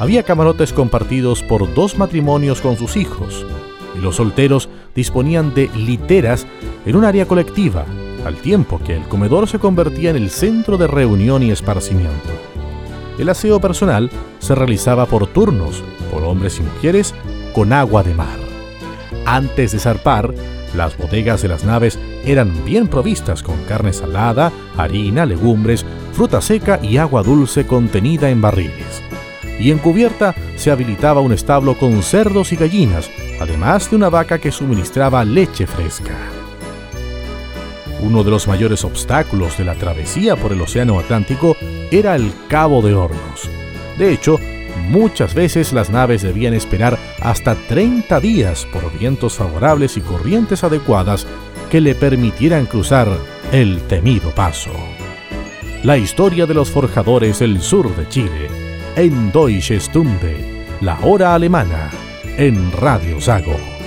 había 0.00 0.22
camarotes 0.22 0.72
compartidos 0.72 1.42
por 1.42 1.72
dos 1.74 1.98
matrimonios 1.98 2.62
con 2.62 2.78
sus 2.78 2.96
hijos, 2.96 3.44
y 3.94 4.00
los 4.00 4.16
solteros 4.16 4.70
disponían 4.94 5.52
de 5.54 5.68
literas 5.76 6.46
en 6.86 6.96
un 6.96 7.04
área 7.04 7.26
colectiva, 7.26 7.84
al 8.24 8.36
tiempo 8.36 8.80
que 8.84 8.96
el 8.96 9.02
comedor 9.02 9.46
se 9.46 9.58
convertía 9.58 10.08
en 10.08 10.16
el 10.16 10.30
centro 10.30 10.78
de 10.78 10.86
reunión 10.86 11.42
y 11.42 11.50
esparcimiento. 11.50 12.30
El 13.18 13.28
aseo 13.28 13.60
personal 13.60 14.10
se 14.38 14.54
realizaba 14.54 15.04
por 15.04 15.26
turnos, 15.26 15.84
por 16.10 16.24
hombres 16.24 16.58
y 16.58 16.62
mujeres, 16.62 17.14
con 17.54 17.74
agua 17.74 18.02
de 18.02 18.14
mar. 18.14 18.38
Antes 19.26 19.72
de 19.72 19.80
zarpar, 19.80 20.32
las 20.74 20.96
bodegas 20.96 21.42
de 21.42 21.48
las 21.48 21.64
naves 21.64 21.98
eran 22.24 22.64
bien 22.64 22.88
provistas 22.88 23.42
con 23.42 23.56
carne 23.64 23.92
salada, 23.92 24.50
harina, 24.78 25.26
legumbres, 25.26 25.84
fruta 26.14 26.40
seca 26.40 26.80
y 26.82 26.96
agua 26.96 27.22
dulce 27.22 27.66
contenida 27.66 28.30
en 28.30 28.40
barriles. 28.40 29.02
Y 29.60 29.70
en 29.70 29.78
cubierta 29.78 30.34
se 30.56 30.70
habilitaba 30.70 31.20
un 31.20 31.32
establo 31.32 31.76
con 31.76 32.02
cerdos 32.02 32.52
y 32.52 32.56
gallinas, 32.56 33.10
además 33.38 33.90
de 33.90 33.96
una 33.96 34.08
vaca 34.08 34.38
que 34.38 34.50
suministraba 34.50 35.24
leche 35.24 35.66
fresca. 35.66 36.16
Uno 38.00 38.24
de 38.24 38.30
los 38.30 38.48
mayores 38.48 38.84
obstáculos 38.84 39.58
de 39.58 39.66
la 39.66 39.74
travesía 39.74 40.34
por 40.34 40.52
el 40.52 40.60
Océano 40.62 40.98
Atlántico 40.98 41.56
era 41.90 42.16
el 42.16 42.32
Cabo 42.48 42.80
de 42.80 42.94
Hornos. 42.94 43.50
De 43.98 44.10
hecho, 44.10 44.38
muchas 44.88 45.34
veces 45.34 45.74
las 45.74 45.90
naves 45.90 46.22
debían 46.22 46.54
esperar 46.54 46.98
hasta 47.20 47.54
30 47.54 48.18
días 48.20 48.66
por 48.72 48.98
vientos 48.98 49.34
favorables 49.34 49.98
y 49.98 50.00
corrientes 50.00 50.64
adecuadas 50.64 51.26
que 51.70 51.82
le 51.82 51.94
permitieran 51.94 52.64
cruzar 52.64 53.08
el 53.52 53.82
temido 53.82 54.30
paso. 54.30 54.72
La 55.82 55.98
historia 55.98 56.46
de 56.46 56.54
los 56.54 56.70
forjadores 56.70 57.40
del 57.40 57.60
sur 57.60 57.94
de 57.94 58.08
Chile, 58.08 58.69
en 58.96 59.30
Deutsche 59.32 59.78
Stunde, 59.78 60.36
la 60.80 60.98
hora 61.02 61.34
alemana, 61.34 61.90
en 62.36 62.72
Radio 62.72 63.20
Sago. 63.20 63.79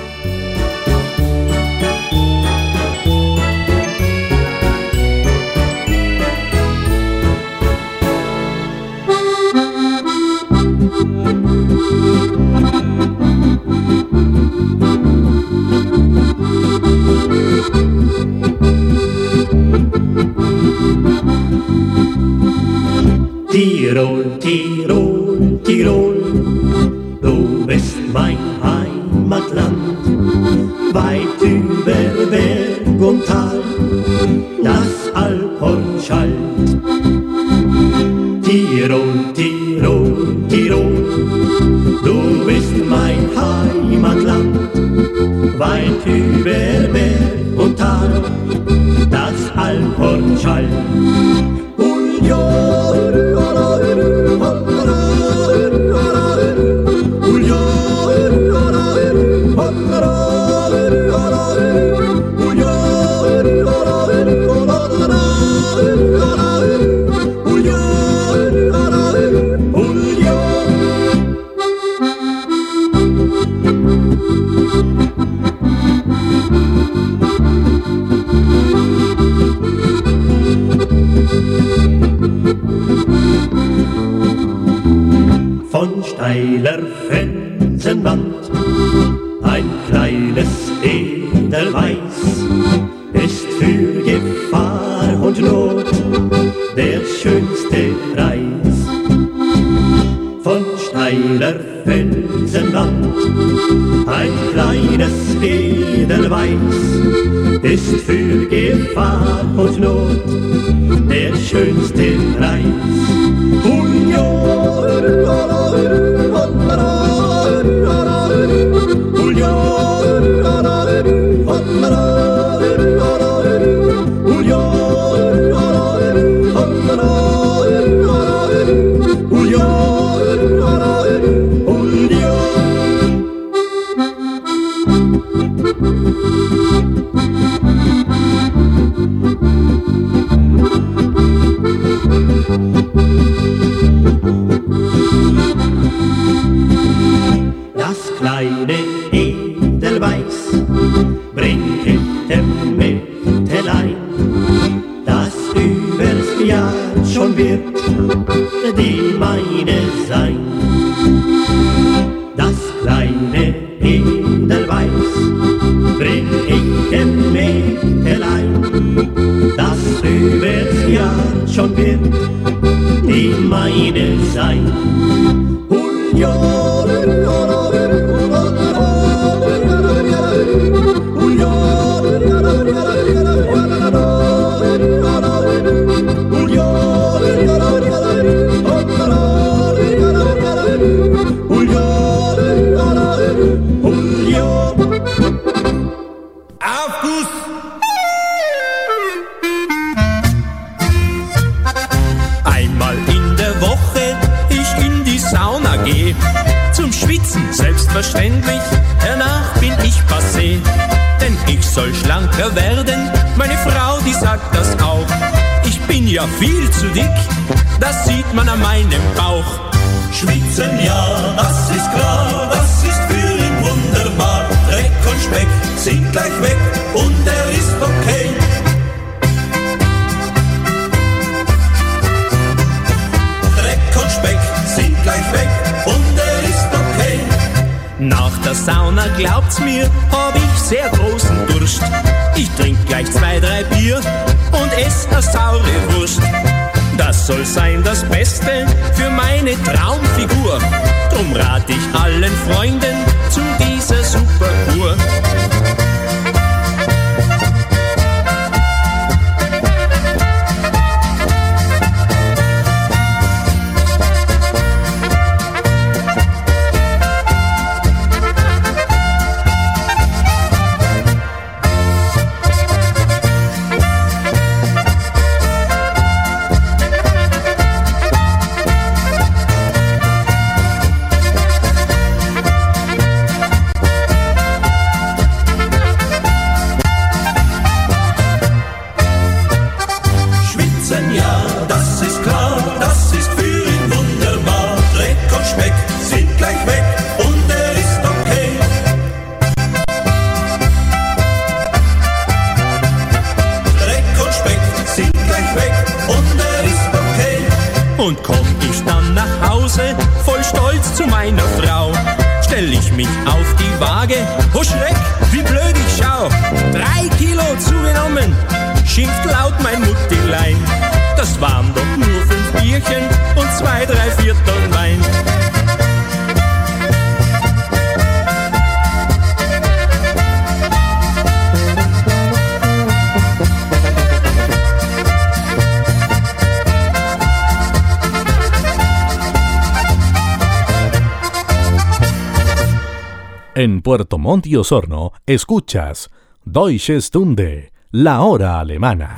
Monti 344.24 344.55
Osorno, 344.55 345.11
escuchas 345.26 346.09
Deutsche 346.45 347.01
Stunde, 347.01 347.71
la 347.91 348.21
hora 348.24 348.59
alemana. 348.59 349.17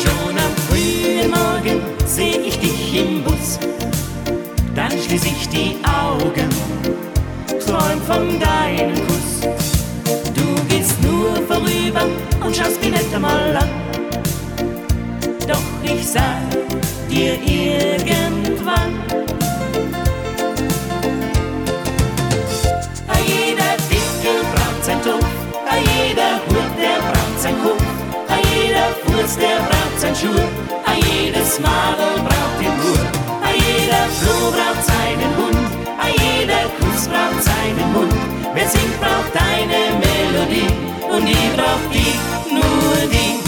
Schon 0.00 0.38
am 0.38 0.54
frühen 0.66 1.30
Morgen 1.30 1.82
seh 2.06 2.38
ich 2.46 2.58
dich 2.58 3.02
im 3.02 3.22
Bus, 3.22 3.58
dann 4.74 4.92
schließ 4.92 5.26
ich 5.26 5.46
die 5.50 5.76
Augen, 5.84 6.48
träum 7.66 8.00
von 8.06 8.40
deinem 8.40 8.94
Kuss. 9.08 9.42
Du 10.34 10.74
gehst 10.74 10.96
nur 11.02 11.34
vorüber 11.46 12.06
und 12.42 12.56
schaust 12.56 12.80
mich 12.80 12.92
nicht 12.92 13.14
einmal 13.14 13.58
an 13.58 13.68
doch 15.46 15.62
ich 15.82 16.06
sag 16.06 16.50
dir 17.10 17.34
irgendwann. 17.34 18.92
A 23.08 23.18
jeder 23.26 23.74
Dickel 23.90 24.40
braucht 24.54 24.84
sein 24.84 25.02
Tuch, 25.02 25.28
a 25.68 25.76
jeder 25.76 26.34
Hut, 26.46 26.72
der 26.78 26.98
braucht 27.10 27.40
sein 27.40 27.56
Kopf, 27.62 27.82
a 28.28 28.36
jeder 28.54 28.88
Fuß, 29.04 29.36
der 29.36 29.58
braucht 29.68 29.98
sein 29.98 30.14
Schuh, 30.14 30.46
a 30.86 30.94
jedes 30.94 31.60
Madel 31.60 32.14
braucht 32.26 32.58
den 32.60 32.74
Uhr, 32.90 33.04
a 33.42 33.50
jeder 33.52 34.04
Floh 34.18 34.50
braucht 34.50 34.84
seinen 34.84 35.32
Hund, 35.38 35.66
a 35.98 36.08
jeder 36.08 36.64
Kuss 36.78 37.08
braucht 37.08 37.42
seinen 37.42 37.92
Mund. 37.92 38.14
Wer 38.54 38.68
singt, 38.68 38.98
braucht 39.00 39.34
eine 39.36 39.80
Melodie 40.00 40.72
und 41.10 41.26
die 41.26 41.50
braucht 41.56 41.92
die, 41.92 42.54
nur 42.54 43.10
die. 43.10 43.43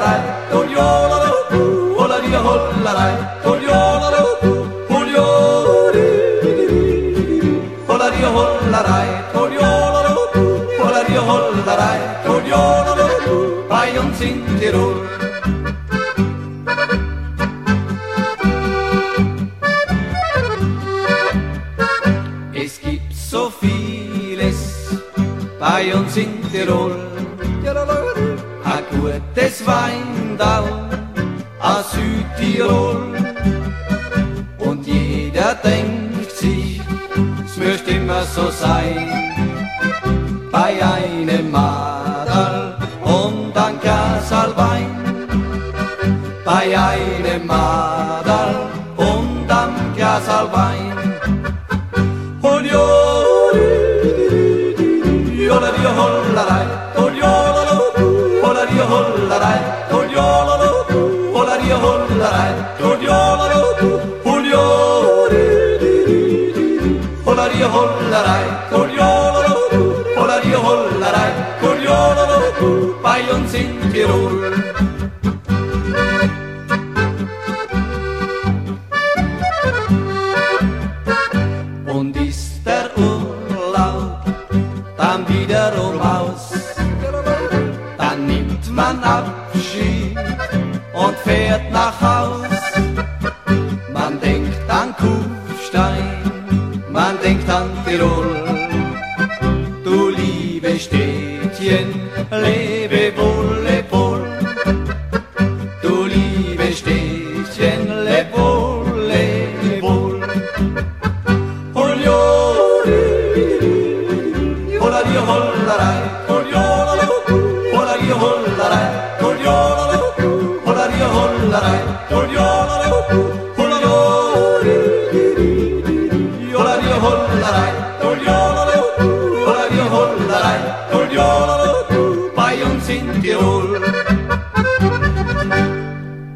la 0.00 0.12
la, 0.12 0.48
do 0.50 0.64
yo 0.64 0.88
la 1.10 1.18
do, 1.50 2.08
la 2.08 2.18
di 2.20 2.34
a 2.34 2.40
hol 2.40 2.60
la. 2.84 3.89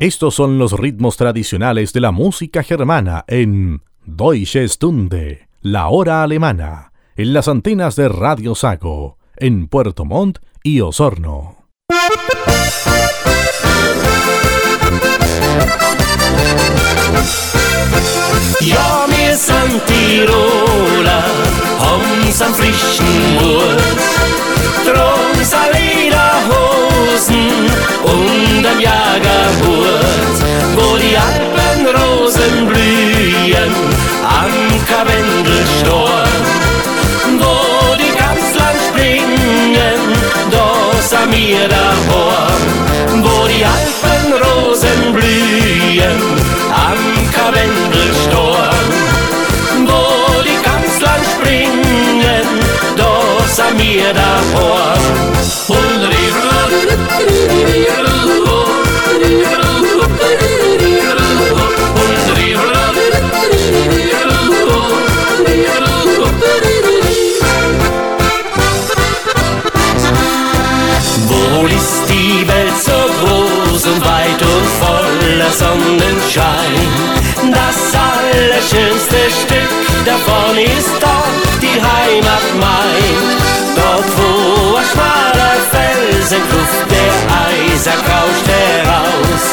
Estos 0.04 0.34
son 0.34 0.58
los 0.58 0.78
ritmos 0.78 1.16
tradicionales 1.16 1.94
de 1.94 2.00
la 2.02 2.10
música 2.10 2.62
germana 2.62 3.24
en 3.26 3.80
Deutsche 4.04 4.68
Stunde, 4.68 5.48
la 5.62 5.88
hora 5.88 6.22
alemana, 6.22 6.92
en 7.16 7.32
las 7.32 7.48
antenas 7.48 7.96
de 7.96 8.10
Radio 8.10 8.54
Sago 8.54 9.16
en 9.36 9.68
Puerto 9.68 10.04
Montt 10.04 10.38
y 10.62 10.80
Osorno. 10.80 11.56
Jag 18.60 19.10
med 19.10 19.38
Santirola 19.38 21.22
om 21.78 22.32
som 22.32 22.54
frischen 22.54 23.34
Mord 23.34 23.80
Från 24.84 25.44
Salina 25.44 26.32
hosen 26.48 27.70
und 28.04 28.62
dem 28.62 28.80
Jagerhut 28.80 30.44
Wo 30.76 30.96
die 30.96 31.16
Alpen 31.16 31.86
Rosen 31.86 32.73
reda 53.84 54.40
på. 54.52 54.64
Wohl 71.28 71.70
ist 71.70 72.02
die 72.08 72.46
Welt 72.48 72.78
so 72.84 72.92
groß 72.92 73.86
und 73.86 74.04
weit 74.04 74.42
und 74.42 74.66
voller 74.80 75.50
Sonnenschein. 75.50 76.74
Das 77.52 77.78
allerschönste 77.94 79.30
Stück 79.40 79.72
davon 80.04 80.58
ist 80.58 80.90
doch 81.00 81.26
die 81.60 81.80
Heimat 81.80 82.42
mein. 82.60 83.33
Entwurf, 86.34 86.74
der 86.90 87.14
Eiser 87.46 87.98
rauscht 88.10 88.48
heraus. 88.48 89.44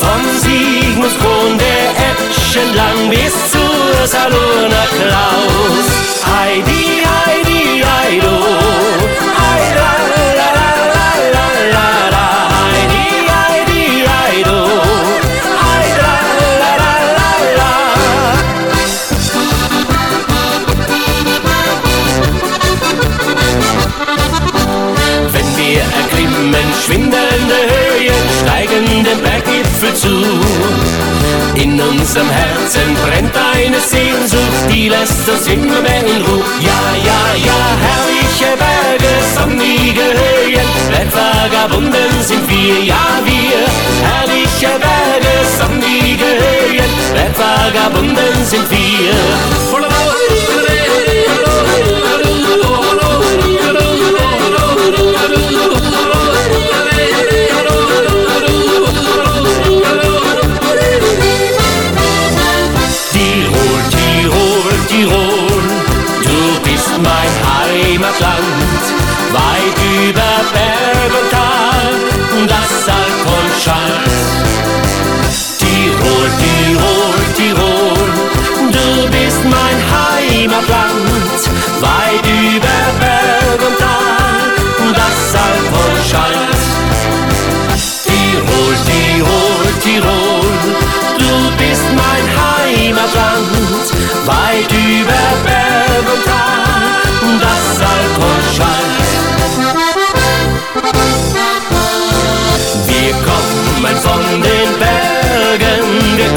Vom 0.00 0.22
Siegmundskron 0.42 1.56
der 1.58 1.84
Eschen 2.08 2.74
lang 2.74 3.08
bis 3.08 3.32
zur 3.52 4.06
Saloner 4.06 4.86
Klaus. 4.98 5.65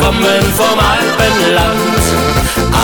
Kommen 0.10 0.44
vom 0.58 0.80
Alpenland. 0.80 2.04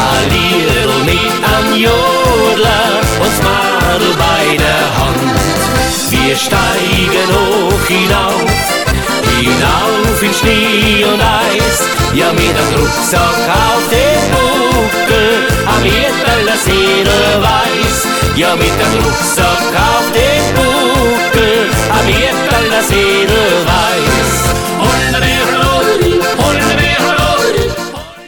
Allier 0.06 0.90
mit 1.06 1.36
an 1.56 1.76
Jodler 1.76 3.02
und 3.24 3.36
Madel 3.44 4.14
bei 4.18 4.58
der 4.58 4.86
Hand. 4.98 5.40
Wir 6.12 6.36
steigen 6.36 7.30
hoch 7.36 7.88
hinauf, 7.88 8.52
hinauf 9.40 10.22
in 10.22 10.34
Schnee 10.34 11.04
und 11.06 11.22
Eis. 11.22 11.78
Ja, 12.14 12.32
mit 12.32 12.56
einem 12.56 12.80
Rucksack 12.80 13.42
auf 13.66 13.84
den 13.90 14.22
Buckel, 14.32 15.48
am 15.66 15.84
Erdbeller 15.84 16.58
Seele 16.64 17.20
weiß. 17.42 17.98
Ja, 18.36 18.56
mit 18.56 18.76
dem 18.80 19.04
Rucksack 19.04 19.74
auf 19.92 20.06
den 20.14 20.46
Buckel, 20.56 21.70
am 21.90 22.08
Erdbeller 22.08 22.84
Seele 22.84 23.28
weiß. 23.28 23.55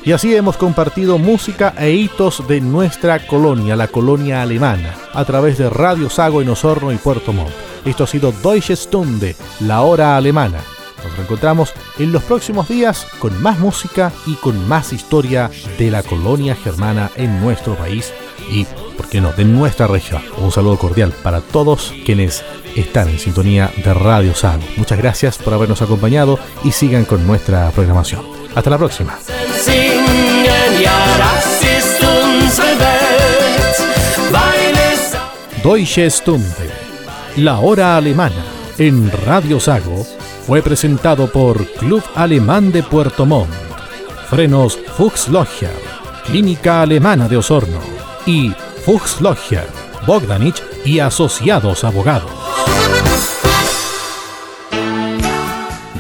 Y 0.08 0.14
así 0.14 0.34
hemos 0.34 0.56
compartido 0.56 1.18
música 1.18 1.74
e 1.78 1.92
hitos 1.92 2.48
de 2.48 2.62
nuestra 2.62 3.28
colonia, 3.28 3.76
la 3.76 3.90
colonia 3.90 4.42
alemana, 4.42 4.96
a 5.14 5.26
través 5.26 5.58
de 5.58 5.70
Radio 5.70 6.10
Sago 6.10 6.42
en 6.42 6.48
Osorno 6.48 6.94
y 6.94 6.96
Puerto 6.96 7.34
Montt. 7.34 7.52
Esto 7.84 8.06
ha 8.06 8.08
sido 8.08 8.32
Deutsche 8.32 8.78
Stunde, 8.78 9.36
la 9.60 9.82
hora 9.82 10.16
alemana. 10.16 10.62
Nos 11.04 11.14
reencontramos 11.18 11.74
en 12.00 12.14
los 12.14 12.24
próximos 12.24 12.70
días 12.70 13.06
con 13.20 13.42
más 13.44 13.60
música 13.60 14.14
y 14.26 14.36
con 14.36 14.66
más 14.70 14.94
historia 14.94 15.52
de 15.78 15.92
la 15.92 16.04
colonia 16.04 16.56
germana 16.56 17.12
en 17.18 17.42
nuestro 17.42 17.76
país 17.76 18.14
y, 18.50 18.64
por 18.96 19.10
qué 19.10 19.20
no, 19.20 19.34
de 19.34 19.44
nuestra 19.44 19.88
región. 19.88 20.22
Un 20.38 20.54
saludo 20.54 20.78
cordial 20.78 21.12
para 21.22 21.42
todos 21.42 21.94
quienes 22.06 22.46
están 22.78 23.10
en 23.10 23.20
sintonía 23.20 23.74
de 23.84 23.94
Radio 23.94 24.34
Sago. 24.34 24.64
Muchas 24.78 25.00
gracias 25.00 25.38
por 25.38 25.54
habernos 25.54 25.82
acompañado 25.82 26.40
y 26.64 26.72
sigan 26.72 27.04
con 27.04 27.28
nuestra 27.28 27.70
programación. 27.72 28.37
Hasta 28.58 28.72
la 28.72 28.78
próxima. 28.80 29.20
Deutsche 35.64 36.10
Stunde, 36.10 36.72
la 37.36 37.60
hora 37.60 37.98
alemana, 37.98 38.44
en 38.80 39.12
Radio 39.12 39.60
Sago, 39.60 40.04
fue 40.48 40.64
presentado 40.64 41.32
por 41.32 41.68
Club 41.74 42.04
Alemán 42.16 42.72
de 42.72 42.82
Puerto 42.82 43.28
Montt, 43.28 43.54
Frenos 44.28 44.80
Fuchs 44.98 45.28
Logger, 45.28 45.80
Clínica 46.26 46.82
Alemana 46.82 47.28
de 47.28 47.38
Osorno 47.38 47.80
y 48.26 48.52
Fuchs 48.84 49.22
Logger, 49.22 49.68
Bogdanich 50.08 50.64
y 50.84 50.98
Asociados 50.98 51.84
Abogados. 51.84 52.32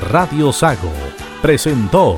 Radio 0.09 0.51
Sago 0.51 0.91
presentó 1.43 2.17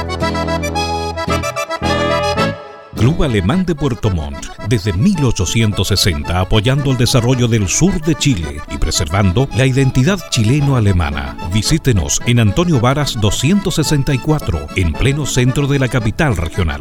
Club 3.01 3.23
Alemán 3.23 3.65
de 3.65 3.73
Puerto 3.73 4.11
Montt, 4.11 4.45
desde 4.67 4.93
1860 4.93 6.39
apoyando 6.39 6.91
el 6.91 6.97
desarrollo 6.97 7.47
del 7.47 7.67
sur 7.67 7.99
de 7.99 8.13
Chile 8.13 8.61
y 8.69 8.77
preservando 8.77 9.49
la 9.57 9.65
identidad 9.65 10.19
chileno-alemana. 10.29 11.35
Visítenos 11.51 12.21
en 12.27 12.39
Antonio 12.39 12.79
Varas 12.79 13.19
264, 13.19 14.67
en 14.75 14.93
pleno 14.93 15.25
centro 15.25 15.65
de 15.65 15.79
la 15.79 15.87
capital 15.87 16.37
regional. 16.37 16.79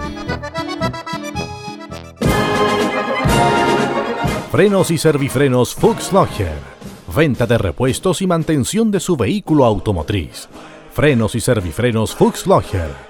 Frenos 4.53 4.91
y 4.91 4.99
servifrenos 4.99 5.75
Fuchs 5.75 6.13
Logger. 6.13 6.59
Venta 7.17 7.47
de 7.47 7.57
repuestos 7.57 8.21
y 8.21 8.27
mantención 8.27 8.91
de 8.91 9.01
su 9.01 9.17
vehículo 9.17 9.65
automotriz. 9.65 10.51
Frenos 10.93 11.35
y 11.35 11.41
servifrenos 11.41 12.15
Fuchs 12.15 12.47
Logger 12.47 13.10